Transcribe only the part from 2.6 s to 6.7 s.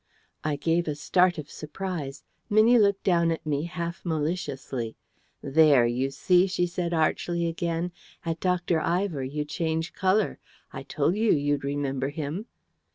looked down at me half maliciously. "There, you see," she